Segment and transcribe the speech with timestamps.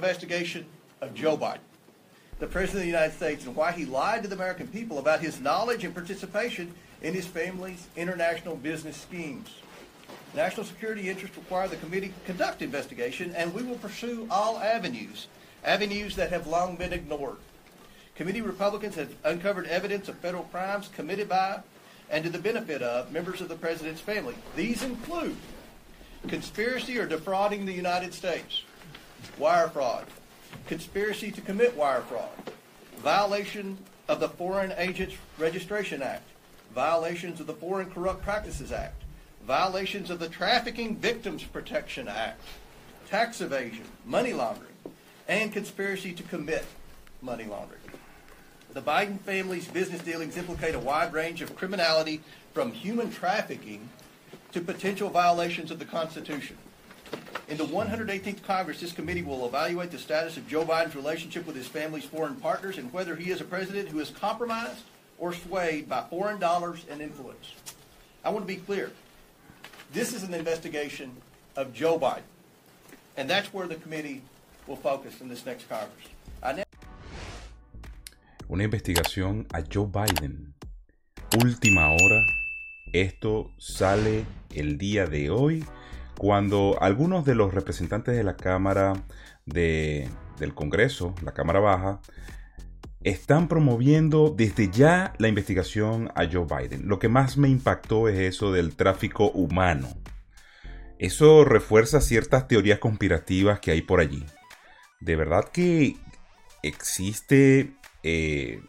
[0.00, 0.64] investigation
[1.02, 1.58] of Joe Biden,
[2.38, 5.20] the President of the United States, and why he lied to the American people about
[5.20, 9.50] his knowledge and participation in his family's international business schemes.
[10.34, 15.26] National security interests require the committee conduct investigation, and we will pursue all avenues,
[15.64, 17.36] avenues that have long been ignored.
[18.14, 21.60] Committee Republicans have uncovered evidence of federal crimes committed by
[22.08, 24.34] and to the benefit of members of the president's family.
[24.56, 25.36] These include
[26.26, 28.62] conspiracy or defrauding the United States,
[29.38, 30.06] wire fraud,
[30.66, 32.30] conspiracy to commit wire fraud,
[32.98, 36.28] violation of the Foreign Agents Registration Act,
[36.74, 39.02] violations of the Foreign Corrupt Practices Act,
[39.46, 42.40] violations of the Trafficking Victims Protection Act,
[43.08, 44.74] tax evasion, money laundering,
[45.28, 46.64] and conspiracy to commit
[47.22, 47.80] money laundering.
[48.72, 52.20] The Biden family's business dealings implicate a wide range of criminality
[52.54, 53.88] from human trafficking
[54.52, 56.56] to potential violations of the Constitution.
[57.50, 61.56] In the 118th Congress, this committee will evaluate the status of Joe Biden's relationship with
[61.56, 64.84] his family's foreign partners and whether he is a president who is compromised
[65.18, 67.54] or swayed by foreign dollars and influence.
[68.24, 68.92] I want to be clear.
[69.92, 71.10] This is an investigation
[71.56, 72.22] of Joe Biden.
[73.16, 74.22] And that's where the committee
[74.68, 76.06] will focus in this next Congress.
[76.44, 76.62] I
[78.48, 80.54] Una investigación a Joe Biden.
[81.32, 82.24] Última hora.
[82.92, 85.64] Esto sale el día de hoy
[86.20, 88.92] cuando algunos de los representantes de la Cámara
[89.46, 90.06] de,
[90.38, 92.02] del Congreso, la Cámara Baja,
[93.02, 96.86] están promoviendo desde ya la investigación a Joe Biden.
[96.88, 99.88] Lo que más me impactó es eso del tráfico humano.
[100.98, 104.26] Eso refuerza ciertas teorías conspirativas que hay por allí.
[105.00, 105.96] De verdad que
[106.62, 108.60] existe eh,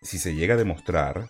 [0.00, 1.28] si se llega a demostrar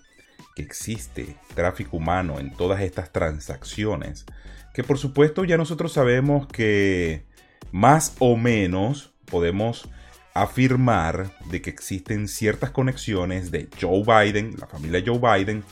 [0.54, 4.26] que existe tráfico humano en todas estas transacciones,
[4.74, 7.24] que por supuesto ya nosotros sabemos que
[7.70, 9.88] más o menos podemos
[10.34, 15.64] afirmar de que existen ciertas conexiones de Joe Biden, la familia Joe Biden,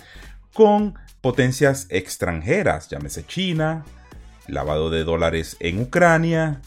[0.52, 3.84] con potencias extranjeras, llámese China,
[4.46, 6.60] lavado de dólares en Ucrania,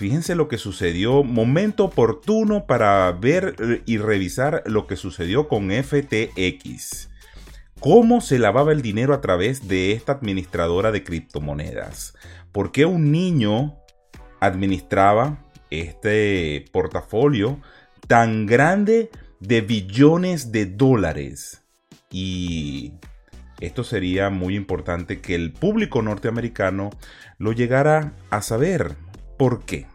[0.00, 7.09] Fíjense lo que sucedió, momento oportuno para ver y revisar lo que sucedió con FTX.
[7.80, 12.14] ¿Cómo se lavaba el dinero a través de esta administradora de criptomonedas?
[12.52, 13.78] ¿Por qué un niño
[14.38, 15.38] administraba
[15.70, 17.58] este portafolio
[18.06, 21.62] tan grande de billones de dólares?
[22.10, 22.92] Y
[23.60, 26.90] esto sería muy importante que el público norteamericano
[27.38, 28.96] lo llegara a saber.
[29.38, 29.86] ¿Por qué?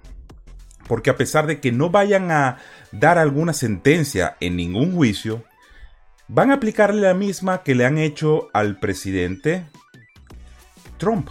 [0.88, 2.58] Porque a pesar de que no vayan a
[2.92, 5.44] dar alguna sentencia en ningún juicio,
[6.28, 9.66] van a aplicarle la misma que le han hecho al presidente
[10.98, 11.30] Trump.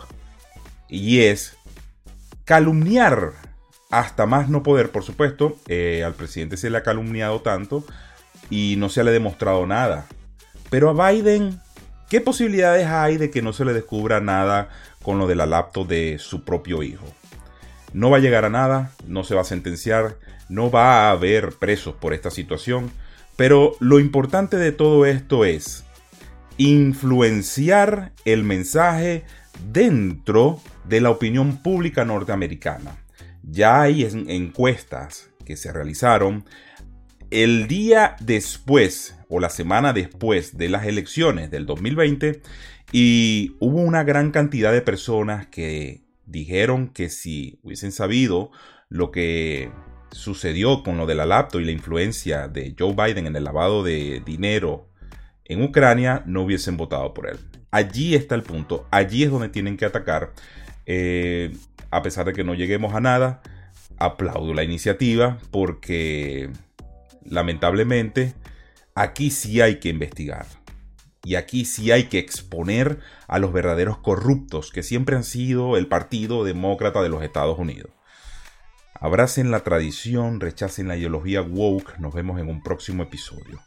[0.89, 1.57] Y es
[2.45, 3.33] calumniar
[3.91, 5.57] hasta más no poder, por supuesto.
[5.69, 7.85] Eh, al presidente se le ha calumniado tanto
[8.51, 10.07] y no se le ha demostrado nada.
[10.71, 11.61] Pero a Biden,
[12.09, 14.69] ¿qué posibilidades hay de que no se le descubra nada
[15.03, 17.07] con lo de la laptop de su propio hijo?
[17.93, 20.17] No va a llegar a nada, no se va a sentenciar,
[20.49, 22.91] no va a haber presos por esta situación,
[23.37, 25.85] pero lo importante de todo esto es
[26.57, 29.25] influenciar el mensaje
[29.73, 32.99] dentro de la opinión pública norteamericana.
[33.43, 36.45] Ya hay encuestas que se realizaron
[37.31, 42.43] el día después o la semana después de las elecciones del 2020
[42.93, 48.51] y hubo una gran cantidad de personas que dijeron que si hubiesen sabido
[48.89, 49.71] lo que
[50.15, 53.83] sucedió con lo de la laptop y la influencia de Joe Biden en el lavado
[53.83, 54.89] de dinero
[55.45, 57.39] en Ucrania, no hubiesen votado por él.
[57.71, 60.33] Allí está el punto, allí es donde tienen que atacar.
[60.87, 61.53] Eh,
[61.91, 63.43] a pesar de que no lleguemos a nada,
[63.99, 66.51] aplaudo la iniciativa porque
[67.25, 68.35] lamentablemente
[68.95, 70.47] aquí sí hay que investigar.
[71.25, 75.87] Y aquí sí hay que exponer a los verdaderos corruptos que siempre han sido el
[75.87, 77.91] Partido Demócrata de los Estados Unidos.
[79.05, 81.99] Abracen la tradición, rechacen la ideología woke.
[81.99, 83.61] Nos vemos en un próximo episodio.